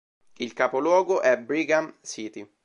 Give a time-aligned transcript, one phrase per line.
[0.39, 2.43] Il capoluogo è Brigham City.